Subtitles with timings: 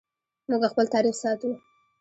[0.49, 1.49] موږ خپل تاریخ ساتو